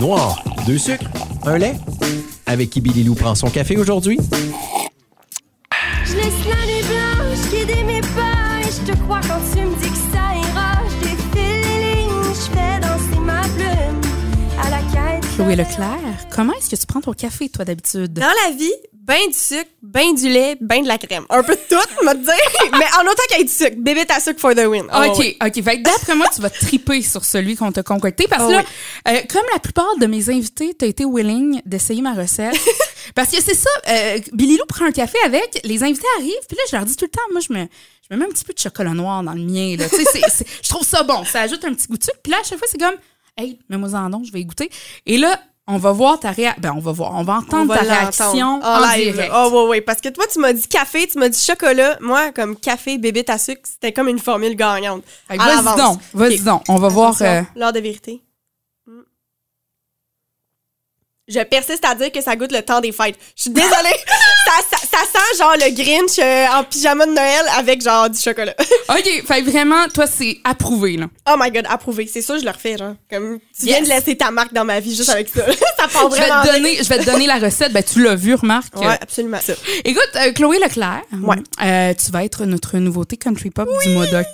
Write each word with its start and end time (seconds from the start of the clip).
Noir, 0.00 0.42
deux 0.66 0.78
sucres, 0.78 1.04
un 1.44 1.58
lait. 1.58 1.76
Avec 2.46 2.70
qui 2.70 2.80
Billy 2.80 3.04
Lou 3.04 3.14
prend 3.14 3.36
son 3.36 3.48
café 3.50 3.76
aujourd'hui? 3.76 4.18
Je 6.04 6.16
laisse 6.16 6.24
l'année 6.48 6.82
blanche 6.82 7.50
guider 7.50 7.84
mes 7.84 8.00
pas 8.00 8.60
et 8.60 8.64
je 8.64 8.90
te 8.90 8.96
crois 9.02 9.20
quand 9.20 9.40
tu 9.52 9.60
me 9.60 9.76
dis 9.76 9.90
que 9.90 9.96
ça 10.12 10.34
ira. 10.34 10.80
Je 10.88 10.96
défile 11.04 11.60
les 11.62 11.94
lignes, 12.02 12.34
je 12.34 12.50
fais 12.50 12.80
danser 12.80 13.20
ma 13.20 13.42
plume 13.42 14.00
à 14.60 14.70
la 14.70 14.78
quête. 14.78 15.24
Chloé 15.36 15.54
Leclerc, 15.54 16.28
comment 16.34 16.54
est-ce 16.54 16.70
que 16.70 16.76
tu 16.76 16.86
prends 16.86 17.00
ton 17.00 17.12
café, 17.12 17.48
toi, 17.48 17.64
d'habitude? 17.64 18.14
Dans 18.14 18.32
la 18.46 18.56
vie, 18.56 18.72
ben 19.08 19.26
du 19.26 19.32
sucre, 19.36 19.70
ben 19.82 20.14
du 20.14 20.28
lait, 20.28 20.56
ben 20.60 20.82
de 20.82 20.86
la 20.86 20.98
crème. 20.98 21.24
Un 21.30 21.42
peu 21.42 21.54
de 21.56 21.60
tout, 21.68 21.74
me 22.04 22.14
dire. 22.14 22.78
Mais 22.78 22.84
en 22.98 23.10
autant 23.10 23.22
qu'il 23.28 23.38
y 23.38 23.40
ait 23.40 23.44
du 23.44 23.52
sucre. 23.52 23.74
Bébé 23.78 24.04
ta 24.04 24.20
sucre 24.20 24.38
for 24.38 24.54
the 24.54 24.66
win. 24.66 24.84
Oh, 24.94 25.04
OK, 25.06 25.16
oui. 25.18 25.36
OK. 25.44 25.62
Fait 25.64 25.78
que 25.78 25.82
d'après 25.82 26.14
moi, 26.14 26.26
tu 26.34 26.40
vas 26.42 26.50
triper 26.50 27.00
sur 27.02 27.24
celui 27.24 27.56
qu'on 27.56 27.72
t'a 27.72 27.82
concocté. 27.82 28.26
Parce 28.28 28.42
que 28.44 28.48
Oh 28.48 28.52
là, 28.52 28.62
euh, 29.08 29.20
comme 29.30 29.44
la 29.52 29.58
plupart 29.58 29.96
de 29.98 30.06
mes 30.06 30.28
invités, 30.28 30.74
tu 30.78 30.84
as 30.84 30.88
été 30.88 31.04
willing 31.06 31.60
d'essayer 31.64 32.02
ma 32.02 32.12
recette. 32.12 32.54
parce 33.14 33.30
que 33.30 33.42
c'est 33.42 33.54
ça, 33.54 33.70
euh, 33.88 34.18
Billy 34.34 34.58
Lou 34.58 34.64
prend 34.68 34.84
un 34.84 34.92
café 34.92 35.16
avec, 35.24 35.60
les 35.64 35.82
invités 35.82 36.06
arrivent, 36.18 36.46
puis 36.46 36.56
là, 36.56 36.62
je 36.70 36.76
leur 36.76 36.84
dis 36.84 36.94
tout 36.94 37.06
le 37.06 37.10
temps, 37.10 37.22
moi, 37.32 37.40
je 37.40 37.52
me, 37.52 37.66
je 38.08 38.14
me 38.14 38.20
mets 38.20 38.26
un 38.26 38.28
petit 38.32 38.44
peu 38.44 38.52
de 38.52 38.58
chocolat 38.58 38.92
noir 38.92 39.22
dans 39.22 39.32
le 39.32 39.40
mien. 39.40 39.74
Là. 39.78 39.88
Tu 39.88 39.96
sais, 39.96 40.04
c'est- 40.12 40.30
c'est- 40.30 40.46
je 40.62 40.68
trouve 40.68 40.86
ça 40.86 41.02
bon. 41.02 41.24
Ça 41.24 41.40
ajoute 41.42 41.64
un 41.64 41.72
petit 41.72 41.86
goût 41.88 41.96
de 41.96 42.04
sucre. 42.04 42.18
Puis 42.22 42.30
là, 42.30 42.38
à 42.40 42.44
chaque 42.44 42.58
fois, 42.58 42.68
c'est 42.70 42.78
comme, 42.78 42.96
hey, 43.38 43.58
mets-moi 43.70 43.88
en 43.94 44.10
don, 44.10 44.22
je 44.22 44.32
vais 44.32 44.40
y 44.40 44.44
goûter. 44.44 44.68
Et 45.06 45.16
là, 45.16 45.40
on 45.70 45.76
va 45.78 45.92
voir 45.92 46.18
ta 46.18 46.30
réaction. 46.30 46.60
Ben, 46.62 46.72
on 46.74 46.80
va 46.80 46.92
voir, 46.92 47.14
on 47.14 47.22
va 47.22 47.34
On 47.34 47.36
entendre 47.38 47.68
va 47.74 47.78
ta 47.78 47.82
réaction 47.94 48.60
en, 48.60 48.62
en 48.62 48.80
live. 48.92 49.12
direct. 49.12 49.32
Oh, 49.34 49.50
ouais, 49.52 49.68
ouais. 49.68 49.80
Parce 49.82 50.00
que 50.00 50.08
toi, 50.08 50.24
tu 50.32 50.38
m'as 50.40 50.52
dit 50.52 50.66
café, 50.66 51.06
tu 51.06 51.18
m'as 51.18 51.28
dit 51.28 51.38
chocolat. 51.40 51.96
Moi, 52.00 52.32
comme 52.32 52.56
café, 52.56 52.96
bébé 52.98 53.22
ta 53.22 53.36
sucre, 53.38 53.60
c'était 53.64 53.92
comme 53.92 54.08
une 54.08 54.18
formule 54.18 54.56
gagnante. 54.56 55.04
À 55.28 55.36
Vas-y 55.36 55.76
donc, 55.76 56.00
vas-y 56.14 56.34
Ok. 56.38 56.42
donc. 56.44 56.62
On 56.68 56.76
va 56.76 56.88
voir. 56.88 57.14
Euh, 57.20 57.42
L'heure 57.54 57.72
de 57.72 57.80
vérité. 57.80 58.22
Mm. 58.86 59.00
Je 61.28 61.40
persiste 61.40 61.84
à 61.84 61.94
dire 61.94 62.10
que 62.10 62.22
ça 62.22 62.34
goûte 62.36 62.52
le 62.52 62.62
temps 62.62 62.80
des 62.80 62.92
fêtes. 62.92 63.18
Je 63.36 63.42
suis 63.42 63.50
désolée. 63.50 63.68
ça, 64.48 64.76
ça, 64.78 64.86
ça 64.90 64.98
sent 65.12 65.38
genre 65.38 65.54
le 65.54 65.70
Grinch 65.74 66.18
euh, 66.18 66.46
en 66.58 66.64
pyjama 66.64 67.06
de 67.06 67.12
Noël 67.12 67.44
avec 67.56 67.82
genre 67.82 68.08
du 68.10 68.18
chocolat. 68.18 68.54
OK, 68.88 69.24
fait 69.26 69.42
vraiment, 69.42 69.86
toi, 69.92 70.06
c'est 70.06 70.38
approuvé, 70.44 70.96
là. 70.96 71.06
oh 71.30 71.34
my 71.38 71.50
god, 71.50 71.66
approuvé. 71.68 72.08
C'est 72.12 72.22
sûr, 72.22 72.38
je 72.38 72.44
le 72.44 72.50
refais, 72.50 72.76
genre. 72.78 72.94
Comme, 73.10 73.38
tu 73.58 73.66
Yes. 73.66 73.76
viens 73.76 73.82
de 73.82 73.88
laisser 73.88 74.16
ta 74.16 74.30
marque 74.30 74.52
dans 74.52 74.64
ma 74.64 74.80
vie 74.80 74.94
juste 74.94 75.10
avec 75.10 75.28
ça. 75.28 75.44
ça 75.78 75.88
part 75.88 76.10
Je 76.10 76.16
vais, 76.16 76.20
vraiment 76.26 76.42
te 76.42 76.52
donner, 76.52 76.76
je 76.82 76.88
vais 76.88 76.98
te 76.98 77.04
donner 77.04 77.26
la 77.26 77.38
recette. 77.38 77.72
Ben, 77.72 77.82
tu 77.82 78.02
l'as 78.02 78.14
vu, 78.14 78.34
remarque. 78.34 78.74
Ouais, 78.76 78.96
absolument. 79.00 79.38
Ça. 79.44 79.52
Écoute, 79.84 80.08
euh, 80.16 80.32
Chloé 80.32 80.58
Leclerc, 80.58 81.02
Ouais. 81.22 81.36
euh, 81.64 81.92
tu 81.94 82.10
vas 82.12 82.24
être 82.24 82.44
notre 82.44 82.76
nouveauté 82.78 83.16
country 83.16 83.50
pop 83.50 83.68
du 83.82 83.90
mois 83.90 84.06
d'octobre. 84.06 84.26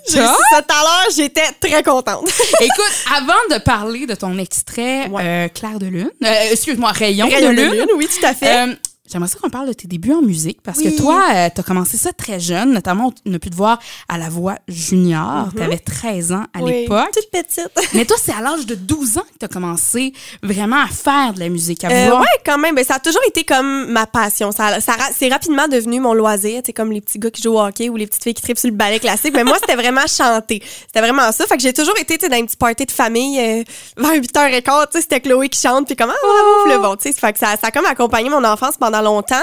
ça 0.51 0.63
tout 0.63 0.75
à 0.75 0.83
l'heure, 0.83 1.09
j'étais 1.17 1.43
très 1.61 1.83
contente. 1.83 2.29
Écoute, 2.61 2.93
avant 3.17 3.57
de 3.57 3.61
parler 3.63 4.07
de 4.07 4.15
ton 4.15 4.39
extrait 4.39 5.09
Ouais. 5.09 5.23
euh, 5.25 5.49
Clair 5.49 5.79
de 5.79 5.87
lune, 5.87 6.11
euh, 6.25 6.35
excuse-moi, 6.53 6.91
Rayon, 6.93 7.27
Rayon 7.29 7.51
de 7.51 7.55
lune, 7.55 7.87
oui, 7.97 8.07
tout 8.09 8.25
à 8.27 8.35
fait. 8.35 8.67
J'aimerais 9.11 9.29
ça 9.29 9.39
qu'on 9.39 9.51
parle 9.51 9.69
de 9.69 9.75
tes 9.75 9.87
débuts 9.87 10.15
en 10.15 10.23
musique 10.23 10.63
parce 10.63 10.79
Oui. 10.79 10.91
que 10.91 10.97
toi, 11.03 11.23
euh, 11.35 11.49
t'as 11.55 11.63
commencé 11.63 11.99
ça 11.99 12.15
très 12.15 12.41
jeune, 12.41 12.73
notamment 12.73 13.13
on 13.27 13.35
a 13.35 13.39
pu 13.39 13.51
te 13.51 13.55
voir 13.55 13.79
à 14.09 14.17
la 14.17 14.31
voix 14.31 14.55
junior. 14.67 15.49
T'avais 15.55 15.77
13 15.77 16.33
ans 16.33 16.45
à. 16.55 16.63
Oui, 16.63 16.73
l'époque. 16.83 17.11
Toute 17.13 17.31
petite. 17.31 17.69
Mais 17.93 18.07
toi, 18.07 18.17
c'est 18.23 18.33
à 18.33 18.41
l'âge 18.41 18.65
de 18.65 18.75
12 18.75 19.19
ans 19.19 19.23
que 19.23 19.39
t'as 19.41 19.49
commencé 19.49 20.15
vraiment 20.43 20.81
à 20.83 20.87
faire 20.87 21.35
de 21.35 21.41
la 21.41 21.51
musique, 21.51 21.85
à 21.85 21.89
Euh, 21.91 22.05
vouloir 22.05 22.23
ouais, 22.23 22.27
quand 22.47 22.57
même. 22.57 22.75
Ben, 22.75 22.83
ça 22.83 22.95
a 22.95 22.99
toujours 22.99 23.21
été 23.29 23.45
comme 23.45 23.91
ma 23.93 24.07
passion. 24.07 24.53
Ça, 24.53 24.81
ça 24.81 24.95
c'est 25.15 25.29
rapidement 25.29 25.69
devenu 25.69 26.01
mon 26.01 26.15
loisir. 26.15 26.63
C'est 26.65 26.73
comme 26.73 26.91
les 26.91 27.03
petits 27.03 27.19
gars 27.19 27.31
qui 27.31 27.43
jouent 27.43 27.57
au 27.57 27.61
hockey 27.61 27.91
ou 27.91 27.97
les 27.97 28.07
petites 28.07 28.23
filles 28.23 28.33
qui 28.35 28.43
tripent 28.43 28.59
sur 28.59 28.71
le 28.71 28.77
ballet 28.77 29.01
classique. 29.01 29.35
Mais 29.35 29.45
moi, 29.45 29.59
c'était 29.61 29.77
vraiment 29.77 30.07
chanter. 30.07 30.63
C'était 30.87 31.01
vraiment 31.01 31.31
ça. 31.31 31.45
Fait 31.47 31.57
que 31.59 31.63
j'ai 31.63 31.75
toujours 31.75 31.99
été 31.99 32.17
tu 32.17 32.27
dans 32.31 32.39
une 32.39 32.47
petite 32.47 32.59
party 32.59 32.87
de 32.87 32.91
famille 32.91 33.39
euh, 33.39 33.63
vers 33.99 34.13
8h15. 34.15 34.63
tu 34.63 34.93
sais, 34.93 35.01
C'était 35.03 35.21
Chloé 35.21 35.51
qui 35.51 35.61
chante. 35.61 35.87
Puis 35.87 35.95
comment, 35.97 36.15
ah, 36.17 36.27
bravo, 36.67 36.77
le 36.83 36.89
bon. 36.89 36.97
tu. 36.97 37.13
Fait 37.13 37.35
que 37.35 37.39
ça, 37.39 37.49
ça 37.61 37.67
a 37.67 37.71
comme 37.71 37.85
accompagné 37.87 38.31
mon 38.31 38.43
enfance 38.45 38.77
pendant 38.79 38.94
longtemps. 39.03 39.37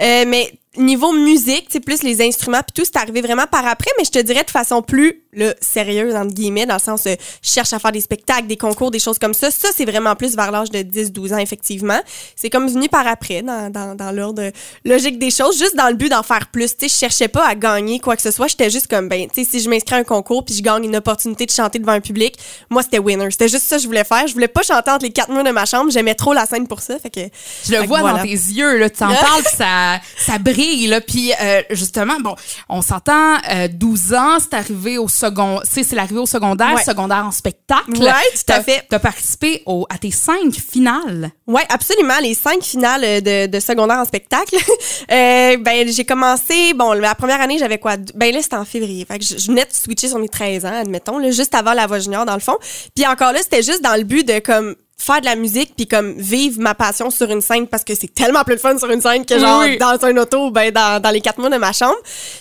Euh, 0.00 0.24
mais 0.26 0.52
niveau 0.76 1.12
musique, 1.12 1.66
sais, 1.70 1.80
plus 1.80 2.02
les 2.02 2.22
instruments 2.22 2.60
puis 2.62 2.72
tout, 2.74 2.84
c'est 2.84 2.98
arrivé 2.98 3.20
vraiment 3.20 3.46
par 3.46 3.66
après, 3.66 3.90
mais 3.98 4.04
je 4.04 4.10
te 4.10 4.18
dirais 4.18 4.44
de 4.44 4.50
façon 4.50 4.82
plus 4.82 5.24
là, 5.36 5.54
sérieuse, 5.60 6.14
entre 6.14 6.32
guillemets, 6.32 6.66
dans 6.66 6.74
le 6.74 6.80
sens 6.80 7.06
euh, 7.06 7.14
je 7.42 7.50
cherche 7.50 7.72
à 7.72 7.78
faire 7.78 7.92
des 7.92 8.00
spectacles, 8.00 8.46
des 8.46 8.56
concours, 8.56 8.90
des 8.90 8.98
choses 8.98 9.18
comme 9.18 9.34
ça. 9.34 9.50
Ça, 9.50 9.68
c'est 9.74 9.84
vraiment 9.84 10.14
plus 10.16 10.36
vers 10.36 10.50
l'âge 10.50 10.70
de 10.70 10.78
10-12 10.78 11.34
ans, 11.34 11.38
effectivement. 11.38 12.00
C'est 12.36 12.50
comme 12.50 12.68
venu 12.68 12.88
par 12.88 13.06
après, 13.06 13.42
dans, 13.42 13.70
dans, 13.70 13.94
dans 13.94 14.12
l'ordre 14.12 14.50
logique 14.84 15.18
des 15.18 15.30
choses, 15.30 15.58
juste 15.58 15.76
dans 15.76 15.88
le 15.88 15.94
but 15.94 16.08
d'en 16.08 16.22
faire 16.22 16.48
plus. 16.48 16.76
Tu 16.76 16.88
sais, 16.88 16.94
je 16.94 16.98
cherchais 16.98 17.28
pas 17.28 17.46
à 17.46 17.54
gagner 17.54 18.00
quoi 18.00 18.16
que 18.16 18.22
ce 18.22 18.30
soit. 18.30 18.48
J'étais 18.48 18.70
juste 18.70 18.86
comme, 18.86 19.08
ben, 19.08 19.28
tu 19.28 19.44
sais, 19.44 19.50
si 19.50 19.60
je 19.60 19.68
m'inscris 19.68 19.94
à 19.94 19.98
un 19.98 20.04
concours 20.04 20.44
puis 20.44 20.54
je 20.54 20.62
gagne 20.62 20.84
une 20.84 20.96
opportunité 20.96 21.46
de 21.46 21.50
chanter 21.50 21.78
devant 21.78 21.92
un 21.92 22.00
public, 22.00 22.36
moi, 22.70 22.82
c'était 22.82 22.98
winner. 22.98 23.30
C'était 23.30 23.48
juste 23.48 23.66
ça 23.66 23.76
que 23.76 23.82
je 23.82 23.86
voulais 23.86 24.04
faire. 24.04 24.26
Je 24.26 24.32
voulais 24.32 24.48
pas 24.48 24.62
chanter 24.62 24.90
entre 24.90 25.04
les 25.04 25.12
quatre 25.12 25.30
murs 25.30 25.44
de 25.44 25.50
ma 25.50 25.64
chambre. 25.64 25.90
J'aimais 25.90 26.14
trop 26.14 26.32
la 26.32 26.46
scène 26.46 26.66
pour 26.66 26.80
ça. 26.80 26.98
Fait 26.98 27.10
que, 27.10 27.20
Je 27.66 27.72
le 27.72 27.80
Fait 27.80 27.86
vois 27.86 28.00
voilà. 28.00 28.18
dans 28.18 28.24
tes 28.24 28.30
yeux, 28.30 28.78
là, 28.78 28.90
tu 28.90 29.02
en 29.02 29.08
parles, 29.14 29.44
ça, 29.56 30.00
ça 30.16 30.38
brille, 30.38 30.63
là. 30.88 31.00
Puis 31.00 31.32
euh, 31.40 31.62
justement, 31.70 32.18
bon, 32.20 32.34
on 32.68 32.82
s'entend, 32.82 33.36
euh, 33.52 33.68
12 33.68 34.14
ans, 34.14 34.38
c'est 34.40 34.54
arrivé 34.54 34.98
au 34.98 35.08
second, 35.08 35.60
tu 35.72 35.82
c'est 35.84 35.94
l'arrivée 35.96 36.20
au 36.20 36.26
secondaire, 36.26 36.74
Ouais. 36.74 36.82
secondaire 36.82 37.24
en 37.26 37.30
spectacle. 37.30 37.90
Ouais, 37.98 38.06
tout 38.34 38.52
à 38.52 38.54
T'as- 38.54 38.62
fait. 38.62 38.86
T'as 38.88 38.98
participé 38.98 39.62
au, 39.66 39.86
à 39.90 39.98
tes 39.98 40.10
cinq 40.10 40.52
finales. 40.54 41.30
Ouais, 41.46 41.62
absolument. 41.68 42.18
Les 42.22 42.34
cinq 42.34 42.62
finales 42.62 43.02
euh, 43.04 43.20
de, 43.20 43.46
de 43.50 43.60
secondaire 43.60 43.98
en 43.98 44.04
spectacle. 44.04 44.56
euh, 45.12 45.56
ben, 45.58 45.88
j'ai 45.88 46.04
commencé, 46.04 46.72
bon, 46.74 46.92
la 46.92 47.14
première 47.14 47.40
année, 47.40 47.58
j'avais 47.58 47.78
quoi? 47.78 47.96
Ben 48.14 48.32
là, 48.34 48.40
c'était 48.42 48.56
en 48.56 48.64
février. 48.64 49.04
Fait 49.04 49.18
que 49.18 49.24
je, 49.24 49.36
je 49.38 49.46
venais 49.48 49.64
de 49.64 49.72
switcher 49.72 50.08
sur 50.08 50.18
mes 50.18 50.28
13 50.28 50.64
ans, 50.64 50.80
admettons, 50.80 51.18
là, 51.18 51.30
juste 51.30 51.54
avant 51.54 51.72
la 51.74 51.86
voix 51.86 51.98
junior, 51.98 52.24
dans 52.24 52.34
le 52.34 52.40
fond. 52.40 52.56
Puis 52.94 53.06
encore 53.06 53.32
là, 53.32 53.40
c'était 53.42 53.62
juste 53.62 53.82
dans 53.82 53.96
le 53.96 54.04
but 54.04 54.26
de, 54.26 54.38
comme, 54.38 54.74
faire 54.96 55.20
de 55.20 55.26
la 55.26 55.34
musique 55.36 55.74
puis 55.76 55.86
comme 55.86 56.14
vivre 56.16 56.60
ma 56.60 56.74
passion 56.74 57.10
sur 57.10 57.30
une 57.30 57.40
scène 57.40 57.66
parce 57.66 57.84
que 57.84 57.94
c'est 57.94 58.14
tellement 58.14 58.42
plus 58.44 58.54
de 58.54 58.60
fun 58.60 58.78
sur 58.78 58.88
une 58.90 59.00
scène 59.02 59.26
que 59.26 59.38
genre 59.38 59.60
Oui. 59.60 59.76
dans 59.76 59.98
un 60.02 60.16
auto 60.16 60.50
ben 60.50 60.70
dans, 60.70 61.00
dans 61.02 61.10
les 61.10 61.20
quatre 61.20 61.38
mois 61.38 61.50
de 61.50 61.56
ma 61.56 61.72
chambre 61.72 61.96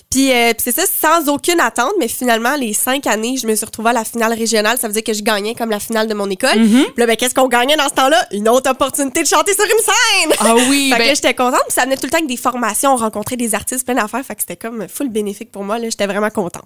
puis 0.10 0.32
euh, 0.32 0.54
c'est 0.58 0.72
ça 0.74 0.84
sans 0.86 1.30
aucune 1.34 1.60
attente 1.60 1.92
mais 2.00 2.08
finalement 2.08 2.56
les 2.56 2.74
cinq 2.74 3.06
années 3.08 3.36
je 3.42 3.48
me 3.48 3.56
suis 3.56 3.66
retrouvée 3.66 3.90
à 3.90 3.94
la 3.94 4.06
finale 4.06 4.34
régionale 4.34 4.78
ça 4.78 4.88
veut 4.88 4.94
dire 4.94 5.04
que 5.04 5.14
je 5.14 5.24
gagnais 5.24 5.56
comme 5.56 5.72
la 5.72 5.80
finale 5.80 6.08
de 6.08 6.14
mon 6.14 6.30
école 6.30 6.52
puis 6.54 6.86
là 6.96 7.06
ben 7.06 7.16
qu'est-ce 7.18 7.34
qu'on 7.36 7.48
gagnait 7.50 7.76
dans 7.76 7.90
ce 7.90 7.96
temps-là? 7.96 8.24
Une 8.32 8.48
autre 8.48 8.70
opportunité 8.70 9.24
de 9.24 9.28
chanter 9.28 9.54
sur 9.54 9.66
une 9.66 9.72
scène 9.84 10.38
Ah 10.40 10.56
oui, 10.70 10.90
fait 10.92 10.96
que 10.96 11.00
ben- 11.02 11.08
là, 11.08 11.14
j'étais 11.16 11.34
contente. 11.34 11.62
Puis 11.68 11.74
ça 11.74 11.84
venait 11.84 11.98
tout 11.98 12.06
le 12.06 12.12
temps 12.12 12.18
avec 12.18 12.30
des 12.30 12.38
formations, 12.38 12.94
on 12.94 12.98
rencontrait 12.98 13.36
des 13.36 13.56
artistes, 13.56 13.86
plein 13.86 13.96
d'affaires. 13.96 14.24
Fait 14.26 14.36
que 14.36 14.42
c'était 14.42 14.56
comme 14.56 14.88
full 14.88 15.10
bénéfique 15.10 15.52
pour 15.52 15.64
moi. 15.64 15.80
Là, 15.80 15.90
j'étais 15.90 16.06
vraiment 16.08 16.30
contente. 16.30 16.64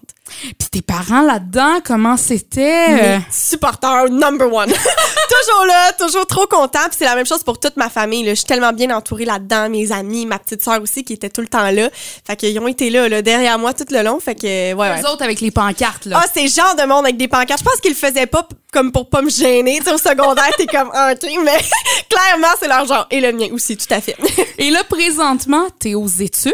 Puis 0.59 0.69
tes 0.71 0.81
parents 0.81 1.21
là-dedans, 1.21 1.79
comment 1.85 2.17
c'était? 2.17 2.89
Mais 2.89 3.19
supporter 3.31 4.09
number 4.09 4.51
one. 4.53 4.69
toujours 5.47 5.65
là, 5.65 5.76
toujours 5.97 6.25
trop 6.27 6.45
content. 6.47 6.79
Puis 6.88 6.97
c'est 6.99 7.05
la 7.05 7.15
même 7.15 7.25
chose 7.25 7.43
pour 7.43 7.59
toute 7.59 7.77
ma 7.77 7.89
famille. 7.89 8.23
Là. 8.23 8.31
Je 8.31 8.35
suis 8.35 8.45
tellement 8.45 8.73
bien 8.73 8.95
entourée 8.95 9.25
là-dedans. 9.25 9.69
Mes 9.69 9.91
amis, 9.91 10.25
ma 10.25 10.39
petite 10.39 10.63
sœur 10.63 10.81
aussi 10.81 11.03
qui 11.03 11.13
était 11.13 11.29
tout 11.29 11.41
le 11.41 11.47
temps 11.47 11.69
là. 11.71 11.89
Fait 12.25 12.35
qu'ils 12.35 12.57
ont 12.59 12.67
été 12.67 12.89
là, 12.89 13.07
là, 13.09 13.21
derrière 13.21 13.57
moi 13.59 13.73
tout 13.73 13.85
le 13.89 14.01
long. 14.03 14.19
Fait 14.19 14.35
que, 14.35 14.73
ouais, 14.73 14.75
ouais. 14.75 15.01
Eux 15.01 15.07
autres 15.09 15.23
avec 15.23 15.41
les 15.41 15.51
pancartes, 15.51 16.05
là. 16.05 16.19
Ah, 16.23 16.27
c'est 16.33 16.47
genre 16.47 16.75
de 16.75 16.83
monde 16.83 17.05
avec 17.05 17.17
des 17.17 17.27
pancartes. 17.27 17.59
Je 17.59 17.66
pense 17.69 17.79
qu'ils 17.81 17.91
le 17.91 17.97
faisaient 17.97 18.27
pas 18.27 18.47
comme 18.73 18.91
pour 18.91 19.09
pas 19.09 19.21
me 19.21 19.29
gêner. 19.29 19.77
Tu 19.79 19.85
sais, 19.85 19.93
au 19.93 19.97
secondaire, 19.97 20.49
t'es 20.57 20.66
comme, 20.67 20.87
OK, 20.89 21.29
mais 21.43 21.57
clairement, 22.09 22.53
c'est 22.59 22.67
leur 22.67 22.85
genre. 22.85 23.07
Et 23.11 23.21
le 23.21 23.31
mien 23.31 23.47
aussi, 23.51 23.77
tout 23.77 23.91
à 23.93 24.01
fait. 24.01 24.16
Et 24.57 24.69
là, 24.71 24.83
présentement, 24.83 25.66
t'es 25.79 25.95
aux 25.95 26.07
études. 26.07 26.53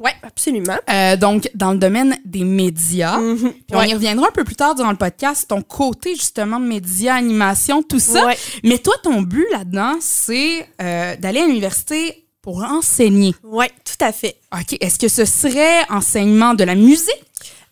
ouais, 0.00 0.12
absolument. 0.22 0.76
Euh, 0.90 1.16
donc, 1.16 1.48
dans 1.54 1.72
le 1.72 1.78
domaine 1.78 2.16
des 2.24 2.44
médias. 2.44 3.18
Puis 3.18 3.54
on 3.72 3.78
Ouais. 3.78 3.88
y 3.88 3.94
reviendra 3.94 4.28
un 4.28 4.32
peu 4.32 4.44
plus 4.44 4.56
tard 4.56 4.74
durant 4.74 4.90
le 4.90 4.96
podcast, 4.96 5.46
ton 5.48 5.62
côté 5.62 6.14
justement 6.14 6.58
médias, 6.58 7.14
animation, 7.14 7.82
tout 7.82 7.98
ça. 8.00 8.26
Ouais. 8.26 8.36
Mais 8.64 8.78
toi, 8.78 8.94
ton 9.02 9.22
but 9.22 9.46
là-dedans, 9.52 9.96
c'est 10.00 10.66
euh, 10.80 11.16
d'aller 11.16 11.40
à 11.40 11.46
l'université 11.46 12.26
pour 12.42 12.62
enseigner. 12.62 13.34
Ouais, 13.42 13.70
tout 13.84 14.04
à 14.04 14.12
fait. 14.12 14.36
OK. 14.52 14.76
Est-ce 14.80 14.98
que 14.98 15.08
ce 15.08 15.24
serait 15.24 15.84
enseignement 15.90 16.54
de 16.54 16.64
la 16.64 16.74
musique? 16.74 17.10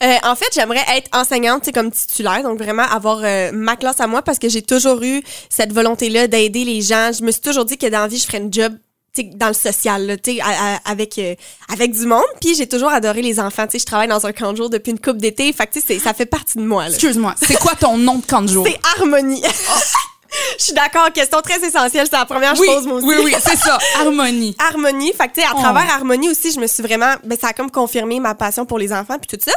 Euh, 0.03 0.17
en 0.25 0.35
fait, 0.35 0.49
j'aimerais 0.53 0.85
être 0.97 1.09
enseignante, 1.17 1.63
tu 1.63 1.67
sais, 1.67 1.73
comme 1.73 1.91
titulaire, 1.93 2.43
donc 2.43 2.59
vraiment 2.59 2.83
avoir 2.83 3.21
euh, 3.23 3.53
ma 3.53 3.77
classe 3.77 4.01
à 4.01 4.07
moi 4.09 4.23
parce 4.23 4.39
que 4.41 4.49
j'ai 4.49 4.61
toujours 4.63 5.01
eu 5.03 5.23
cette 5.49 5.73
volonté-là 5.73 6.27
d'aider 6.27 6.65
les 6.65 6.83
gens. 6.83 7.11
Je 7.17 7.23
me 7.25 7.31
suis 7.31 7.41
toujours 7.41 7.65
dit 7.65 7.79
que 7.79 7.87
dans 7.87 8.01
la 8.01 8.09
vie, 8.09 8.19
je 8.19 8.25
ferais 8.27 8.39
une 8.39 8.53
job 8.53 8.75
tu 9.15 9.23
sais, 9.23 9.31
dans 9.37 9.47
le 9.47 9.55
social, 9.55 10.05
là, 10.07 10.17
tu 10.17 10.33
sais, 10.35 10.41
à- 10.41 10.75
à- 10.75 10.91
avec 10.91 11.17
euh, 11.21 11.37
avec 11.73 11.93
du 11.93 12.05
monde. 12.05 12.25
Puis 12.41 12.57
j'ai 12.57 12.67
toujours 12.67 12.89
adoré 12.91 13.23
les 13.23 13.39
enfants. 13.39 13.65
Tu 13.67 13.73
sais, 13.73 13.79
je 13.79 13.87
travaille 13.87 14.09
dans 14.09 14.27
un 14.27 14.33
camp 14.33 14.51
de 14.51 14.57
jour 14.57 14.69
depuis 14.69 14.91
une 14.91 14.99
coupe 14.99 15.19
d'été. 15.19 15.53
Fait 15.53 15.69
que 15.69 15.75
tu 15.75 15.81
sais, 15.81 15.87
c'est- 15.87 15.99
ça 16.01 16.13
fait 16.13 16.27
partie 16.27 16.59
de 16.59 16.65
moi. 16.65 16.83
là. 16.89 16.91
Excuse-moi, 16.91 17.37
c'est 17.41 17.57
quoi 17.61 17.77
ton 17.77 17.97
nom 17.97 18.17
de 18.19 18.27
camp 18.27 18.43
de 18.43 18.49
jour? 18.49 18.67
C'est 18.69 18.81
harmonie. 18.99 19.41
Je 20.59 20.65
suis 20.65 20.73
d'accord. 20.73 21.11
Question 21.13 21.41
très 21.41 21.59
essentielle. 21.65 22.07
C'est 22.11 22.17
la 22.17 22.25
première 22.25 22.59
Oui, 22.59 22.67
chose, 22.67 22.87
moi 22.87 22.97
aussi. 22.97 23.07
oui, 23.07 23.15
oui, 23.25 23.35
c'est 23.41 23.57
ça. 23.57 23.79
Harmonie. 24.01 24.57
Harmonie. 24.59 25.13
Fait 25.13 25.29
que, 25.29 25.35
tu 25.35 25.41
sais, 25.41 25.47
à 25.47 25.53
Oh. 25.55 25.61
travers 25.61 25.91
Harmonie 25.95 26.29
aussi, 26.31 26.51
je 26.53 26.61
me 26.61 26.67
suis 26.67 26.83
vraiment, 26.83 27.15
ben, 27.25 27.37
ça 27.41 27.49
a 27.49 27.53
comme 27.53 27.71
confirmé 27.71 28.21
ma 28.21 28.35
passion 28.35 28.65
pour 28.67 28.79
les 28.79 28.93
enfants 28.93 29.17
puis 29.19 29.37
tout 29.37 29.45
ça. 29.45 29.57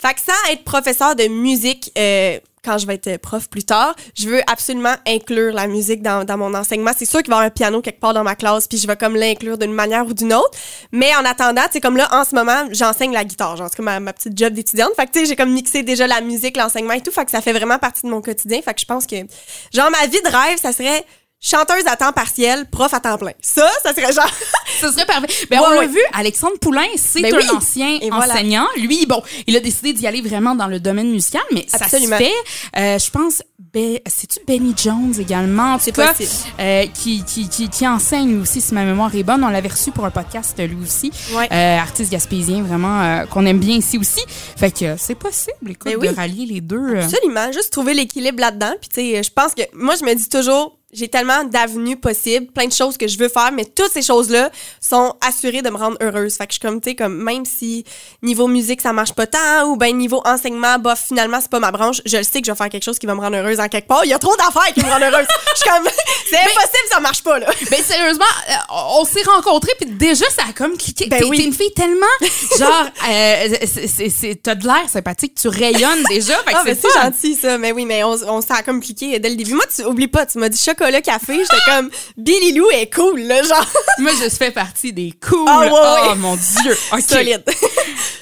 Fait 0.00 0.14
que 0.14 0.20
sans 0.20 0.52
être 0.52 0.64
professeur 0.64 1.14
de 1.16 1.28
musique, 1.28 1.90
euh, 1.98 2.38
quand 2.64 2.78
je 2.78 2.86
vais 2.86 2.94
être 2.94 3.18
prof 3.18 3.48
plus 3.48 3.64
tard, 3.64 3.94
je 4.14 4.28
veux 4.28 4.40
absolument 4.50 4.94
inclure 5.06 5.52
la 5.52 5.66
musique 5.66 6.02
dans, 6.02 6.24
mon 6.36 6.54
enseignement. 6.54 6.92
C'est 6.96 7.04
sûr 7.04 7.22
qu'il 7.22 7.30
va 7.30 7.36
y 7.36 7.38
avoir 7.38 7.46
un 7.46 7.50
piano 7.50 7.80
quelque 7.82 8.00
part 8.00 8.14
dans 8.14 8.24
ma 8.24 8.34
classe, 8.34 8.66
puis 8.66 8.78
je 8.78 8.86
vais 8.86 8.96
comme 8.96 9.16
l'inclure 9.16 9.58
d'une 9.58 9.72
manière 9.72 10.06
ou 10.06 10.14
d'une 10.14 10.32
autre. 10.34 10.58
Mais 10.92 11.14
en 11.16 11.24
attendant, 11.24 11.62
sais, 11.70 11.80
comme 11.80 11.96
là, 11.96 12.08
en 12.12 12.24
ce 12.24 12.34
moment, 12.34 12.68
j'enseigne 12.70 13.12
la 13.12 13.24
guitare. 13.24 13.56
Genre, 13.56 13.68
c'est 13.68 13.76
comme 13.76 13.86
ma, 13.86 14.00
ma 14.00 14.12
petite 14.12 14.36
job 14.36 14.52
d'étudiante. 14.52 14.90
Fait 14.96 15.06
que, 15.06 15.12
tu 15.12 15.20
sais, 15.20 15.26
j'ai 15.26 15.36
comme 15.36 15.52
mixé 15.52 15.82
déjà 15.82 16.06
la 16.06 16.20
musique, 16.20 16.56
l'enseignement 16.56 16.94
et 16.94 17.00
tout. 17.00 17.12
Fait 17.12 17.24
que 17.24 17.30
ça 17.30 17.40
fait 17.40 17.52
vraiment 17.52 17.78
partie 17.78 18.02
de 18.02 18.08
mon 18.08 18.22
quotidien. 18.22 18.60
Fait 18.62 18.74
que 18.74 18.80
je 18.80 18.86
pense 18.86 19.06
que, 19.06 19.16
genre, 19.72 19.90
ma 19.90 20.06
vie 20.06 20.20
de 20.22 20.28
rêve, 20.28 20.58
ça 20.60 20.72
serait 20.72 21.04
chanteuse 21.44 21.86
à 21.86 21.96
temps 21.96 22.12
partiel, 22.12 22.66
prof 22.70 22.92
à 22.94 23.00
temps 23.00 23.18
plein. 23.18 23.32
Ça, 23.42 23.68
ça 23.82 23.92
serait 23.94 24.12
genre... 24.12 24.30
Ce 24.80 24.90
serait 24.90 25.04
parfait. 25.06 25.26
Ben, 25.50 25.60
Ouais, 25.60 25.66
on 25.68 25.70
l'a 25.70 25.78
ouais. 25.80 25.86
vu, 25.86 26.00
Alexandre 26.12 26.58
Poulain, 26.60 26.86
c'est 26.96 27.20
Ben 27.22 27.32
un 27.34 27.38
oui. 27.38 27.44
ancien 27.54 27.98
Et 28.00 28.08
voilà. 28.10 28.32
enseignant. 28.34 28.66
Lui, 28.76 29.06
bon, 29.06 29.22
il 29.46 29.54
a 29.56 29.60
décidé 29.60 29.92
d'y 29.92 30.06
aller 30.06 30.20
vraiment 30.20 30.54
dans 30.56 30.66
le 30.66 30.80
domaine 30.80 31.10
musical, 31.10 31.42
mais 31.52 31.64
Absolument. 31.72 32.18
ça 32.18 32.24
se 32.24 32.30
fait. 32.30 32.80
Euh, 32.80 32.98
je 32.98 33.10
pense, 33.10 33.42
ben, 33.72 33.98
c'est-tu 34.06 34.40
Benny 34.46 34.74
Jones 34.76 35.14
également? 35.20 35.78
C'est 35.78 35.92
possible. 35.92 36.28
euh, 36.60 36.86
qui, 36.92 37.22
qui, 37.24 37.48
qui, 37.48 37.68
qui 37.68 37.86
enseigne 37.86 38.40
aussi, 38.40 38.60
si 38.60 38.74
ma 38.74 38.84
mémoire 38.84 39.14
est 39.14 39.22
bonne. 39.22 39.44
On 39.44 39.48
l'avait 39.48 39.68
reçu 39.68 39.90
pour 39.92 40.04
un 40.06 40.10
podcast, 40.10 40.58
lui 40.58 40.76
aussi. 40.82 41.12
Ouais. 41.34 41.48
Euh, 41.52 41.78
artiste 41.78 42.10
gaspésien, 42.10 42.62
vraiment, 42.62 43.00
euh, 43.02 43.26
qu'on 43.26 43.46
aime 43.46 43.58
bien 43.60 43.76
ici 43.76 43.96
aussi. 43.98 44.22
Fait 44.56 44.72
que 44.72 44.84
euh, 44.86 44.94
c'est 44.98 45.14
possible, 45.14 45.70
écoute, 45.70 45.84
Ben 45.92 45.96
oui. 46.00 46.08
de 46.08 46.14
rallier 46.16 46.46
les 46.46 46.60
deux. 46.62 46.96
euh. 46.96 47.02
Absolument, 47.04 47.52
juste 47.52 47.70
trouver 47.72 47.94
l'équilibre 47.94 48.40
là-dedans. 48.40 48.74
Puis 48.80 48.88
tu 48.88 48.94
sais, 49.14 49.22
je 49.22 49.30
pense 49.30 49.54
que 49.54 49.62
moi 49.74 49.94
je 49.98 50.04
me 50.04 50.14
dis 50.14 50.28
toujours, 50.28 50.78
j'ai 50.94 51.08
tellement 51.08 51.44
d'avenues 51.44 51.96
possibles, 51.96 52.46
plein 52.46 52.66
de 52.66 52.72
choses 52.72 52.96
que 52.96 53.08
je 53.08 53.18
veux 53.18 53.28
faire, 53.28 53.50
mais 53.52 53.64
toutes 53.64 53.90
ces 53.92 54.02
choses-là 54.02 54.50
sont 54.80 55.14
assurées 55.20 55.62
de 55.62 55.70
me 55.70 55.76
rendre 55.76 55.96
heureuse. 56.00 56.36
Fait 56.36 56.46
que 56.46 56.52
je 56.52 56.58
suis 56.58 56.60
comme 56.60 56.80
tu 56.80 56.90
sais 56.90 56.94
comme 56.94 57.16
même 57.22 57.44
si 57.44 57.84
niveau 58.22 58.46
musique 58.46 58.80
ça 58.80 58.92
marche 58.92 59.12
pas 59.12 59.26
tant 59.26 59.64
ou 59.66 59.76
ben 59.76 59.96
niveau 59.96 60.22
enseignement 60.24 60.78
bof 60.78 60.98
finalement 61.08 61.40
c'est 61.40 61.50
pas 61.50 61.60
ma 61.60 61.72
branche, 61.72 62.00
je 62.06 62.16
le 62.16 62.22
sais 62.22 62.40
que 62.40 62.46
je 62.46 62.52
vais 62.52 62.56
faire 62.56 62.68
quelque 62.68 62.84
chose 62.84 62.98
qui 62.98 63.06
va 63.06 63.14
me 63.14 63.20
rendre 63.20 63.36
heureuse 63.36 63.60
en 63.60 63.68
quelque 63.68 63.88
part. 63.88 64.04
Il 64.04 64.10
y 64.10 64.14
a 64.14 64.18
trop 64.18 64.36
d'affaires 64.36 64.72
qui 64.72 64.84
me 64.84 64.90
rendent 64.90 65.02
heureuse. 65.02 65.26
Je 65.54 65.60
suis 65.60 65.70
comme 65.70 65.84
c'est 66.28 66.36
impossible, 66.36 66.88
ça 66.90 67.00
marche 67.00 67.22
pas 67.22 67.38
là. 67.38 67.46
Ben 67.70 67.82
sérieusement, 67.82 68.24
euh, 68.50 68.52
on 68.98 69.04
s'est 69.04 69.22
rencontrés 69.22 69.72
puis 69.80 69.90
déjà 69.90 70.24
ça 70.30 70.42
a 70.48 70.52
comme 70.52 70.76
cliqué. 70.76 71.06
Ben 71.06 71.18
T'es 71.20 71.24
oui. 71.24 71.36
t'es 71.38 71.44
une 71.44 71.52
fille 71.54 71.72
tellement 71.74 72.06
genre 72.58 72.86
euh, 73.08 73.48
c'est- 73.66 73.86
c'est- 73.86 74.08
c'est- 74.10 74.42
t'as 74.42 74.54
de 74.54 74.64
l'air 74.66 74.88
sympathique, 74.88 75.34
tu 75.40 75.48
rayonnes 75.48 76.02
déjà. 76.08 76.36
Fait 76.44 76.52
que 76.52 76.56
Ah, 76.56 76.62
c'est 76.64 76.74
c'est 76.80 76.88
fun. 76.90 77.02
gentil, 77.04 77.34
ça. 77.34 77.58
Mais 77.58 77.72
oui, 77.72 77.84
mais 77.86 78.02
on, 78.04 78.12
on 78.28 78.40
s'est 78.40 78.62
comme 78.64 78.80
cliqué 78.80 79.18
dès 79.18 79.28
le 79.30 79.36
début. 79.36 79.54
Moi, 79.54 79.64
tu 79.74 79.82
oublies 79.84 80.08
pas, 80.08 80.26
tu 80.26 80.38
m'as 80.38 80.48
dit 80.48 80.58
chocolat, 80.62 81.00
café. 81.00 81.38
J'étais 81.38 81.62
comme, 81.66 81.90
Billy 82.16 82.52
Lou 82.52 82.68
est 82.70 82.92
cool, 82.94 83.20
là, 83.20 83.42
genre. 83.42 83.66
Moi 83.98 84.12
je 84.22 84.28
fais 84.28 84.50
partie 84.50 84.92
des 84.92 85.12
cool. 85.28 85.46
Ah, 85.48 85.60
ouais, 85.60 85.70
oh 85.72 86.08
ouais. 86.10 86.14
mon 86.16 86.36
dieu. 86.36 86.76
Ok. 86.92 87.00
Solide. 87.08 87.44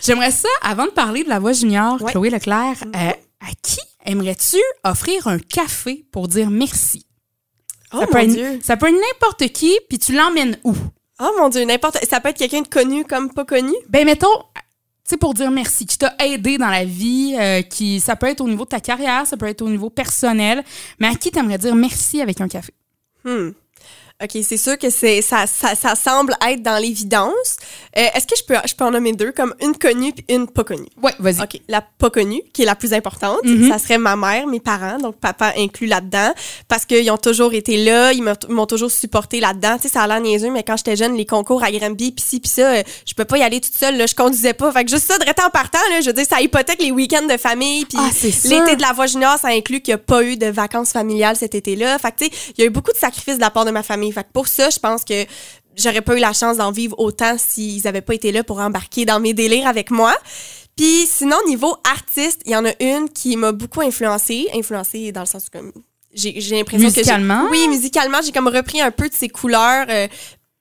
J'aimerais 0.04 0.30
ça 0.30 0.48
avant 0.62 0.84
de 0.86 0.90
parler 0.90 1.24
de 1.24 1.28
la 1.28 1.38
voix 1.38 1.52
junior, 1.52 2.00
Ouais. 2.02 2.10
Chloé 2.12 2.30
Leclerc, 2.30 2.76
euh, 2.94 3.10
à 3.40 3.50
qui 3.62 3.78
aimerais-tu 4.04 4.56
offrir 4.84 5.26
un 5.28 5.38
café 5.38 6.04
pour 6.12 6.28
dire 6.28 6.50
merci? 6.50 7.06
Oh, 7.94 8.00
Ça 8.00 8.06
peut 8.06 8.12
mon 8.14 8.24
être- 8.24 8.30
Dieu. 8.30 8.60
Ça 8.62 8.76
peut 8.76 8.88
être 8.88 8.94
n'importe 9.12 9.48
qui, 9.52 9.78
puis 9.88 9.98
tu 9.98 10.12
l'emmènes 10.14 10.58
où? 10.64 10.74
Oh, 11.20 11.30
mon 11.38 11.48
Dieu, 11.48 11.64
n'importe. 11.64 11.98
Ça 12.08 12.20
peut 12.20 12.30
être 12.30 12.38
quelqu'un 12.38 12.62
de 12.62 12.68
connu 12.68 13.04
comme 13.04 13.32
pas 13.32 13.44
connu? 13.44 13.72
Ben 13.88 14.04
mettons, 14.04 14.26
tu 14.56 14.62
sais 15.04 15.16
pour 15.16 15.34
dire 15.34 15.50
merci, 15.50 15.86
qui 15.86 15.98
t'a 15.98 16.14
aidé 16.24 16.58
dans 16.58 16.68
la 16.70 16.84
vie, 16.84 17.36
euh, 17.38 17.62
qui 17.62 18.00
ça 18.00 18.16
peut 18.16 18.26
être 18.26 18.40
au 18.40 18.48
niveau 18.48 18.64
de 18.64 18.70
ta 18.70 18.80
carrière, 18.80 19.26
ça 19.26 19.36
peut 19.36 19.46
être 19.46 19.62
au 19.62 19.68
niveau 19.68 19.90
personnel, 19.90 20.64
mais 20.98 21.08
à 21.08 21.14
qui 21.14 21.30
t'aimerais 21.30 21.58
dire 21.58 21.74
merci 21.74 22.20
avec 22.20 22.40
un 22.40 22.48
café? 22.48 22.72
Hmm. 23.24 23.50
OK, 24.22 24.38
c'est 24.42 24.56
sûr 24.56 24.78
que 24.78 24.90
c'est 24.90 25.20
ça, 25.22 25.46
ça, 25.46 25.74
ça 25.74 25.94
semble 25.94 26.34
être 26.48 26.62
dans 26.62 26.78
l'évidence. 26.80 27.56
Euh, 27.96 28.06
Est-ce 28.14 28.26
que 28.26 28.36
je 28.36 28.44
peux, 28.44 28.54
je 28.66 28.74
peux 28.74 28.84
en 28.84 28.90
nommer 28.90 29.12
deux, 29.12 29.32
comme 29.32 29.54
une 29.60 29.76
connue 29.76 30.12
puis 30.12 30.24
une 30.28 30.46
pas 30.48 30.64
connue? 30.64 30.88
Ouais, 31.02 31.12
vas-y. 31.18 31.40
OK, 31.42 31.60
la 31.68 31.80
pas 31.82 32.10
connue, 32.10 32.42
qui 32.52 32.62
est 32.62 32.66
la 32.66 32.74
plus 32.76 32.92
importante, 32.92 33.40
Mhm. 33.44 33.68
ça 33.70 33.78
serait 33.78 33.98
ma 33.98 34.16
mère, 34.16 34.46
mes 34.46 34.60
parents, 34.60 34.98
donc 34.98 35.16
papa 35.16 35.52
inclus 35.56 35.86
là-dedans, 35.86 36.32
parce 36.68 36.84
qu'ils 36.84 37.10
ont 37.10 37.18
toujours 37.18 37.52
été 37.54 37.76
là, 37.84 38.12
ils 38.12 38.22
m'ont- 38.22 38.66
toujours 38.66 38.90
supporté 38.90 39.40
là-dedans. 39.40 39.76
Tu 39.76 39.82
sais, 39.82 39.88
ça 39.88 40.02
a 40.02 40.06
l'air 40.06 40.20
niaiseux, 40.20 40.50
mais 40.50 40.62
quand 40.62 40.76
j'étais 40.76 40.96
jeune, 40.96 41.16
les 41.16 41.26
concours 41.26 41.62
à 41.64 41.70
Granby, 41.72 42.12
pis 42.12 42.22
ci, 42.22 42.40
pis 42.40 42.48
ça, 42.48 42.74
euh, 42.74 42.82
je 43.06 43.14
peux 43.14 43.24
pas 43.24 43.38
y 43.38 43.42
aller 43.42 43.60
toute 43.60 43.76
seule, 43.76 43.96
là, 43.96 44.06
je 44.06 44.14
conduisais 44.14 44.54
pas. 44.54 44.70
Fait 44.72 44.84
que 44.84 44.90
juste 44.90 45.06
ça, 45.06 45.18
de 45.18 45.24
en 45.24 45.50
partant, 45.50 45.78
là, 45.90 46.00
je 46.00 46.06
veux 46.06 46.12
dire, 46.12 46.26
ça 46.28 46.40
hypothèque 46.40 46.80
les 46.82 46.90
week-ends 46.92 47.26
de 47.26 47.36
famille, 47.36 47.84
puis 47.86 47.98
Ah, 48.00 48.08
l'été 48.44 48.76
de 48.76 48.82
la 48.82 48.92
voix 48.92 49.06
junior, 49.06 49.36
ça 49.38 49.48
inclut 49.48 49.80
qu'il 49.80 49.90
y 49.92 49.94
a 49.94 49.98
pas 49.98 50.22
eu 50.22 50.36
de 50.36 50.46
vacances 50.46 50.92
familiales 50.92 51.36
cet 51.36 51.54
été-là. 51.54 51.98
Fait 51.98 52.12
que, 52.12 52.18
tu 52.18 52.24
sais, 52.26 52.30
il 52.56 52.60
y 52.60 52.64
a 52.64 52.66
eu 52.66 52.70
beaucoup 52.70 52.92
de 52.92 52.96
sacrifices 52.98 53.36
de 53.36 53.40
la 53.40 53.50
part 53.50 53.64
de 53.64 53.70
ma 53.70 53.82
famille. 53.82 54.11
Fait 54.12 54.24
que 54.24 54.32
pour 54.32 54.48
ça, 54.48 54.70
je 54.70 54.78
pense 54.78 55.04
que 55.04 55.24
j'aurais 55.76 56.02
pas 56.02 56.16
eu 56.16 56.20
la 56.20 56.32
chance 56.32 56.58
d'en 56.58 56.70
vivre 56.70 56.98
autant 56.98 57.36
s'ils 57.38 57.86
avaient 57.86 58.02
pas 58.02 58.14
été 58.14 58.32
là 58.32 58.44
pour 58.44 58.58
embarquer 58.60 59.04
dans 59.04 59.20
mes 59.20 59.34
délires 59.34 59.66
avec 59.66 59.90
moi. 59.90 60.14
Puis 60.76 61.06
sinon, 61.06 61.36
niveau 61.46 61.76
artiste, 61.90 62.42
il 62.46 62.52
y 62.52 62.56
en 62.56 62.64
a 62.64 62.72
une 62.80 63.08
qui 63.08 63.36
m'a 63.36 63.52
beaucoup 63.52 63.80
influencée. 63.80 64.48
Influencée 64.54 65.12
dans 65.12 65.22
le 65.22 65.26
sens 65.26 65.48
comme... 65.50 65.72
J'ai 66.14 66.32
l'impression 66.32 66.88
que... 66.90 66.94
Musicalement? 66.94 67.48
Oui, 67.50 67.68
musicalement, 67.68 68.18
j'ai 68.22 68.32
comme 68.32 68.48
repris 68.48 68.80
un 68.80 68.90
peu 68.90 69.08
de 69.08 69.14
ses 69.14 69.28
couleurs... 69.28 69.86
euh, 69.88 70.08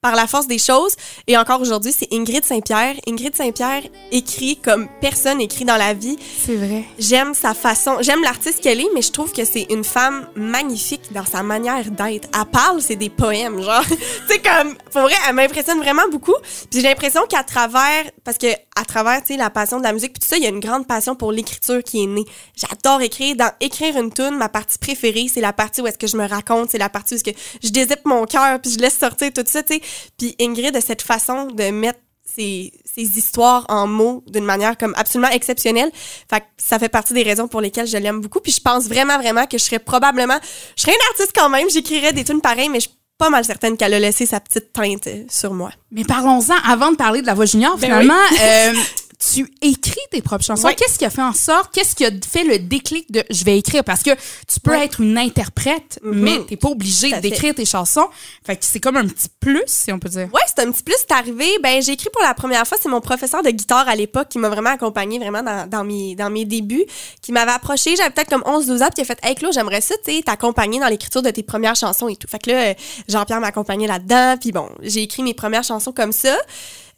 par 0.02 0.16
la 0.16 0.26
force 0.26 0.48
des 0.48 0.58
choses. 0.58 0.96
Et 1.28 1.38
encore 1.38 1.62
aujourd'hui, 1.62 1.94
c'est 1.96 2.08
Ingrid 2.12 2.44
Saint-Pierre. 2.44 2.96
Ingrid 3.08 3.36
Saint-Pierre 3.36 3.84
écrit 4.12 4.58
comme 4.58 4.88
personne 5.00 5.40
écrit 5.40 5.64
dans 5.64 5.78
la 5.78 5.94
vie. 5.94 6.18
C'est 6.44 6.56
vrai. 6.56 6.86
J'aime 6.98 7.36
sa 7.36 7.54
façon, 7.54 7.98
j'aime 8.02 8.24
l'artiste 8.24 8.62
qu'elle 8.62 8.82
est, 8.82 8.90
mais 8.96 9.04
je 9.04 9.12
trouve 9.12 9.32
que 9.32 9.46
c'est 9.46 9.68
une 9.70 9.84
femme 9.84 10.28
magnifique 10.36 11.14
dans 11.14 11.26
sa 11.26 11.44
manière 11.44 11.92
d'être. 11.92 12.28
Elle 12.34 12.46
parle, 12.52 12.82
c'est 12.82 12.96
des 12.96 13.10
poèmes, 13.12 13.62
genre. 13.62 13.86
tu 13.88 13.96
sais, 14.28 14.40
comme, 14.40 14.76
pour 14.92 15.04
vrai, 15.04 15.14
elle 15.30 15.36
m'impressionne 15.36 15.78
vraiment 15.78 16.08
beaucoup. 16.10 16.36
Puis 16.42 16.82
j'ai 16.82 16.82
l'impression 16.82 17.22
qu'à 17.30 17.44
travers, 17.44 18.06
parce 18.24 18.40
que 18.40 18.48
à 18.76 18.86
travers, 18.86 19.22
tu 19.22 19.34
sais, 19.34 19.38
la 19.38 19.52
passion 19.52 19.78
de 19.78 19.84
la 19.84 19.94
musique, 19.94 20.14
puis 20.14 20.22
tout 20.22 20.28
ça, 20.28 20.38
il 20.38 20.44
y 20.44 20.48
a 20.48 20.50
une 20.50 20.60
grande 20.60 20.88
passion 20.88 21.16
pour 21.16 21.32
l'écriture 21.32 21.84
qui 21.84 22.04
est 22.04 22.08
née. 22.08 22.26
J'adore 22.56 23.02
écrire. 23.02 23.36
Dans 23.36 23.52
écrire 23.60 23.98
une 23.98 24.12
tune, 24.12 24.36
ma 24.38 24.50
partie 24.50 24.80
préférée, 24.80 25.28
c'est 25.32 25.42
la 25.42 25.54
partie 25.54 25.82
où 25.82 25.88
est-ce 25.88 25.98
que 25.98 26.08
je 26.08 26.18
me 26.18 26.28
raconte, 26.28 26.72
c'est 26.72 26.80
la 26.80 26.90
partie 26.90 27.14
où 27.14 27.18
est-ce 27.18 27.24
que 27.24 27.38
je 27.64 27.70
dézippe 27.70 28.06
mon 28.06 28.26
cœur, 28.26 28.60
puis 28.60 28.72
je 28.72 28.80
laisse 28.80 28.98
sortir 28.98 29.32
tout 29.34 29.44
ça, 29.46 29.62
tu 29.62 29.76
sais. 29.76 29.82
Puis 30.18 30.36
Ingrid 30.40 30.76
a 30.76 30.82
cette 30.82 31.02
façon 31.02 31.46
de 31.46 31.72
mettre 31.72 32.00
ses, 32.24 32.72
ses 32.86 33.18
histoires 33.18 33.66
en 33.70 33.88
mots 33.88 34.24
d'une 34.28 34.46
manière 34.46 34.78
comme 34.78 34.94
absolument 34.96 35.32
exceptionnelle. 35.32 35.92
Fait 36.30 36.42
que 36.42 36.46
ça 36.58 36.80
fait 36.80 36.90
partie 36.90 37.14
des 37.14 37.24
raisons 37.24 37.48
pour 37.48 37.62
lesquelles 37.62 37.88
je 37.88 37.98
l'aime 37.98 38.22
beaucoup. 38.22 38.40
Puis 38.40 38.54
je 38.54 38.62
pense 38.62 38.88
vraiment, 38.88 39.18
vraiment 39.18 39.46
que 39.46 39.58
je 39.58 39.64
serais 39.64 39.80
probablement... 39.80 40.38
Je 40.76 40.84
serais 40.84 40.94
une 40.94 41.12
artiste 41.12 41.32
quand 41.36 41.50
même, 41.50 41.70
j'écrirais 41.70 42.14
des 42.14 42.24
tunes 42.24 42.42
pareilles, 42.42 42.70
mais 42.70 42.80
je 42.80 42.88
suis 42.88 42.98
pas 43.18 43.30
mal 43.30 43.46
certaine 43.46 43.78
qu'elle 43.78 43.94
a 43.94 44.00
laissé 44.00 44.26
sa 44.26 44.40
petite 44.40 44.74
teinte 44.74 45.06
euh, 45.06 45.24
sur 45.30 45.54
moi. 45.54 45.70
Mais 45.92 46.04
parlons-en, 46.04 46.56
avant 46.66 46.92
de 46.92 46.96
parler 46.96 47.22
de 47.22 47.28
la 47.28 47.36
voix 47.36 47.46
junior, 47.46 47.78
Ben 47.78 47.88
finalement, 47.88 48.14
euh, 48.42 48.74
tu 49.34 49.52
écris 49.62 50.00
tes 50.12 50.22
propres 50.22 50.44
chansons. 50.44 50.70
Qu'est-ce 50.76 50.98
qui 50.98 51.06
a 51.06 51.10
fait 51.12 51.22
en 51.22 51.34
sorte, 51.34 51.72
qu'est-ce 51.74 51.96
qui 51.96 52.06
a 52.06 52.10
fait 52.28 52.44
le 52.44 52.58
déclic 52.58 53.12
de 53.12 53.24
je 53.30 53.44
vais 53.44 53.58
écrire? 53.58 53.84
Parce 53.84 54.02
que 54.02 54.10
tu 54.12 54.60
peux 54.64 54.74
être 54.74 55.00
une 55.02 55.18
interprète, 55.18 56.00
Mhm. 56.02 56.20
mais 56.20 56.40
t'es 56.46 56.58
pas 56.58 56.70
obligé 56.70 57.12
d'écrire 57.20 57.54
tes 57.54 57.66
chansons. 57.66 58.08
Fait 58.46 58.56
que 58.56 58.66
c'est 58.66 58.80
comme 58.80 58.98
un 58.98 59.08
petit 59.08 59.28
plus, 59.40 59.62
si 59.68 59.92
on 59.92 60.00
peut 60.00 60.10
dire. 60.10 60.28
Ouais, 60.34 60.42
c'est 60.48 60.66
un 60.66 60.72
petit 60.72 60.84
plus. 60.84 60.96
C'est 61.00 61.12
arrivé. 61.12 61.46
Ben, 61.62 61.82
j'ai 61.82 61.92
écrit 61.94 62.10
pour 62.12 62.24
la 62.24 62.34
première 62.34 62.66
fois. 62.66 62.78
C'est 62.82 62.90
mon 62.90 63.02
professeur 63.02 63.44
de 63.44 63.50
guitare 63.52 63.88
à 63.88 63.96
l'époque 63.96 64.30
qui 64.30 64.40
m'a 64.40 64.50
vraiment 64.50 64.72
accompagné 64.72 65.20
vraiment 65.20 65.44
dans, 65.44 65.70
dans 65.70 65.84
mes, 65.84 66.16
dans 66.16 66.30
mes 66.30 66.46
débuts, 66.46 66.86
qui 67.22 67.32
m'avait 67.32 67.52
approché. 67.52 67.96
J'avais 67.96 68.10
peut-être 68.10 68.30
comme 68.30 68.44
11-12 68.44 68.82
ans, 68.82 68.88
puis 68.94 68.98
il 68.98 69.02
a 69.02 69.06
fait 69.06 69.20
Hey, 69.24 69.36
Claude, 69.36 69.54
j'aimerais 69.54 69.82
ça, 69.82 69.96
tu 70.06 70.22
t'accompagner 70.24 70.80
dans 70.80 70.88
l'écriture 70.88 71.22
de 71.22 71.30
tes 71.30 71.44
premières 71.44 71.76
chansons 71.76 72.08
et 72.08 72.16
tout. 72.16 72.28
Fait 72.28 72.40
que 72.40 72.50
là, 72.50 72.56
euh, 72.70 72.74
Jean-Pierre 73.08 73.40
m'a 73.40 73.48
accompagné 73.48 73.86
là-dedans, 73.88 74.38
puis 74.40 74.52
bon, 74.52 74.68
j'ai 74.82 75.04
écrit 75.04 75.22
mes 75.24 75.34
premières 75.34 75.64
chansons 75.64 75.92
comme 75.92 76.12
ça. 76.12 76.36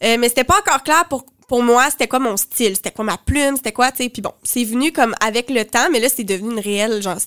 Euh, 0.02 0.16
mais 0.18 0.28
c'était 0.28 0.44
pas 0.44 0.58
encore 0.58 0.82
clair 0.82 1.04
pour 1.08 1.24
pour 1.48 1.62
moi, 1.62 1.90
c'était 1.90 2.08
quoi 2.08 2.18
mon 2.18 2.36
style, 2.36 2.76
c'était 2.76 2.90
quoi 2.90 3.04
ma 3.04 3.18
plume, 3.18 3.56
c'était 3.56 3.72
quoi, 3.72 3.90
tu 3.92 4.02
sais? 4.04 4.08
Puis 4.08 4.22
bon, 4.22 4.32
c'est 4.42 4.64
venu 4.64 4.92
comme 4.92 5.14
avec 5.20 5.50
le 5.50 5.64
temps, 5.64 5.88
mais 5.90 6.00
là, 6.00 6.08
c'est 6.08 6.24
devenu 6.24 6.52
une 6.52 6.60
réelle, 6.60 7.02
genre, 7.02 7.18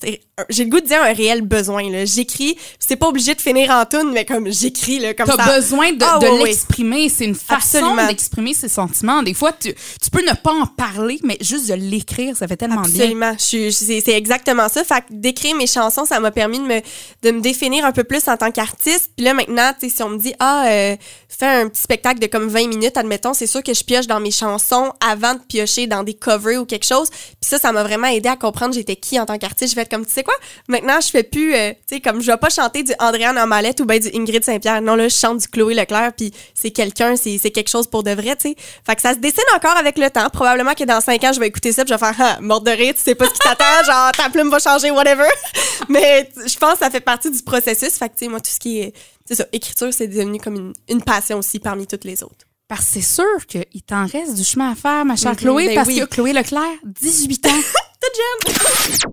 j'ai 0.48 0.64
le 0.64 0.70
goût 0.70 0.80
de 0.80 0.86
dire 0.86 1.02
un 1.02 1.12
réel 1.12 1.42
besoin, 1.42 1.90
là. 1.90 2.04
J'écris, 2.04 2.56
c'est 2.78 2.96
pas 2.96 3.08
obligé 3.08 3.34
de 3.34 3.40
finir 3.40 3.70
en 3.70 3.84
tune, 3.84 4.10
mais 4.12 4.24
comme 4.24 4.50
j'écris, 4.50 4.98
là, 4.98 5.14
comme 5.14 5.26
ça. 5.26 5.34
T'as 5.36 5.56
besoin 5.56 5.92
de, 5.92 6.04
Ah, 6.04 6.18
de 6.18 6.44
l'exprimer. 6.44 7.08
C'est 7.08 7.24
une 7.24 7.34
façon 7.34 7.78
Absolument. 7.78 8.06
d'exprimer 8.06 8.54
ses 8.54 8.68
sentiments. 8.68 9.22
Des 9.22 9.34
fois, 9.34 9.52
tu, 9.52 9.74
tu 9.74 10.10
peux 10.10 10.22
ne 10.24 10.34
pas 10.34 10.52
en 10.52 10.66
parler, 10.66 11.18
mais 11.22 11.36
juste 11.40 11.68
de 11.68 11.74
l'écrire, 11.74 12.36
ça 12.36 12.46
fait 12.48 12.56
tellement 12.56 12.82
bien. 12.82 13.02
Absolument. 13.02 13.32
Je 13.38 13.44
suis- 13.44 13.72
c'est, 13.72 14.00
c'est 14.00 14.12
exactement 14.12 14.68
ça. 14.68 14.84
Fait 14.84 15.00
que 15.00 15.06
d'écrire 15.10 15.56
mes 15.56 15.66
chansons, 15.66 16.04
ça 16.04 16.20
m'a 16.20 16.30
permis 16.30 16.58
de 16.58 16.64
me, 16.64 16.80
de 17.22 17.30
me 17.30 17.40
définir 17.40 17.84
un 17.84 17.92
peu 17.92 18.04
plus 18.04 18.26
en 18.28 18.36
tant 18.36 18.50
qu'artiste. 18.50 19.10
Puis 19.16 19.24
là, 19.24 19.34
maintenant, 19.34 19.72
tu 19.78 19.88
sais, 19.88 19.96
si 19.96 20.02
on 20.02 20.08
me 20.10 20.18
dit, 20.18 20.34
ah, 20.38 20.66
euh, 20.68 20.96
fais 21.28 21.46
un 21.46 21.68
petit 21.68 21.82
spectacle 21.82 22.20
de 22.20 22.26
comme 22.26 22.48
20 22.48 22.68
minutes, 22.68 22.96
admettons, 22.96 23.34
c'est 23.34 23.46
sûr 23.46 23.62
que 23.62 23.74
je 23.74 23.84
pioche 23.84 24.06
dans 24.06 24.20
mes 24.20 24.30
chansons 24.30 24.92
avant 25.06 25.34
de 25.34 25.40
piocher 25.40 25.86
dans 25.86 26.02
des 26.02 26.14
covers 26.14 26.58
ou 26.60 26.64
quelque 26.64 26.86
chose. 26.86 27.08
Puis 27.10 27.36
ça, 27.48 27.58
ça 27.58 27.72
m'a 27.72 27.82
vraiment 27.82 28.08
aidé 28.08 28.28
à 28.28 28.36
comprendre 28.36 28.74
j'étais 28.74 28.96
qui 28.96 29.18
en 29.20 29.26
tant 29.26 29.38
qu'artiste. 29.38 29.70
Je 29.72 29.76
vais 29.76 29.82
être 29.82 29.90
comme, 29.90 30.06
tu 30.06 30.12
sais 30.12 30.22
quoi, 30.28 30.46
maintenant, 30.68 31.00
je 31.00 31.08
fais 31.08 31.22
plus, 31.22 31.54
euh, 31.54 31.70
tu 31.86 31.96
sais, 31.96 32.00
comme 32.00 32.20
je 32.20 32.30
vais 32.30 32.36
pas 32.36 32.50
chanter 32.50 32.82
du 32.82 32.92
Andréane 32.98 33.38
en 33.38 33.46
mallette 33.46 33.80
ou 33.80 33.84
ben 33.86 33.98
du 34.00 34.08
Ingrid 34.14 34.44
Saint-Pierre. 34.44 34.82
Non, 34.82 34.94
là, 34.94 35.08
je 35.08 35.16
chante 35.16 35.38
du 35.38 35.48
Chloé 35.48 35.74
Leclerc, 35.74 36.12
puis 36.16 36.32
c'est 36.54 36.70
quelqu'un, 36.70 37.16
c'est, 37.16 37.38
quelque 37.50 37.68
chose 37.70 37.86
pour 37.86 38.02
de 38.02 38.10
vrai, 38.10 38.36
tu 38.36 38.50
sais. 38.50 38.56
Fait 38.86 38.94
que 38.94 39.02
ça 39.02 39.14
se 39.14 39.18
dessine 39.18 39.44
encore 39.56 39.76
avec 39.76 39.98
le 39.98 40.10
temps. 40.10 40.28
Probablement 40.30 40.74
que 40.74 40.84
dans 40.84 41.00
5 41.00 41.24
ans, 41.24 41.32
je 41.32 41.40
vais 41.40 41.48
écouter 41.48 41.72
ça, 41.72 41.84
puis 41.84 41.92
je 41.92 41.98
vais 41.98 42.12
faire, 42.12 42.16
ah, 42.18 42.38
mort 42.40 42.60
de 42.60 42.70
rire, 42.70 42.94
tu 42.94 43.00
sais 43.02 43.14
pas 43.14 43.26
ce 43.26 43.32
qui 43.32 43.38
t'attend, 43.38 43.64
genre, 43.86 44.12
ta 44.12 44.28
plume 44.30 44.50
va 44.50 44.58
changer, 44.58 44.90
whatever. 44.90 45.28
Mais 45.88 46.28
je 46.46 46.56
pense 46.58 46.74
que 46.74 46.78
ça 46.80 46.90
fait 46.90 47.00
partie 47.00 47.30
du 47.30 47.42
processus. 47.42 47.94
Fait 47.94 48.08
que, 48.08 48.14
tu 48.14 48.24
sais, 48.24 48.28
moi, 48.28 48.40
tout 48.40 48.50
ce 48.50 48.58
qui 48.58 48.80
est, 48.80 48.92
c'est 49.26 49.34
ça, 49.34 49.46
écriture, 49.52 49.92
c'est 49.92 50.08
devenu 50.08 50.38
comme 50.38 50.56
une, 50.56 50.72
une 50.88 51.02
passion 51.02 51.38
aussi 51.38 51.58
parmi 51.58 51.86
toutes 51.86 52.04
les 52.04 52.22
autres. 52.22 52.46
Parce 52.68 52.84
que 52.84 52.92
c'est 52.94 53.00
sûr 53.00 53.46
qu'il 53.46 53.82
t'en 53.86 54.06
reste 54.06 54.34
du 54.34 54.44
chemin 54.44 54.72
à 54.72 54.74
faire, 54.74 55.04
ma 55.06 55.16
chère 55.16 55.30
Mhm, 55.32 55.38
Chloé, 55.38 55.66
ben 55.68 55.74
parce 55.76 55.88
oui. 55.88 56.00
que 56.00 56.04
Chloé 56.04 56.32
Leclerc, 56.34 56.76
18 56.84 57.46
ans. 57.46 57.50
Toute 58.00 58.54
jeune! 59.00 59.10